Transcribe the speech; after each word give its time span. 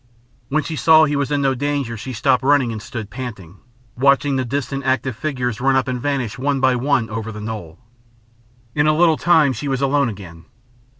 When 0.49 0.63
she 0.63 0.75
saw 0.75 1.03
he 1.05 1.15
was 1.15 1.29
in 1.29 1.43
no 1.43 1.53
danger 1.53 1.95
she 1.95 2.11
stopped 2.11 2.41
running 2.41 2.71
and 2.71 2.81
stood 2.81 3.11
panting, 3.11 3.59
watching 3.95 4.35
the 4.35 4.43
distant 4.43 4.83
active 4.83 5.15
figures 5.15 5.61
run 5.61 5.75
up 5.75 5.87
and 5.87 6.01
vanish 6.01 6.39
one 6.39 6.59
by 6.59 6.75
one 6.75 7.07
over 7.11 7.31
the 7.31 7.39
knoll. 7.39 7.77
In 8.73 8.87
a 8.87 8.97
little 8.97 9.15
time 9.17 9.53
she 9.53 9.67
was 9.67 9.79
alone 9.79 10.09
again. 10.09 10.45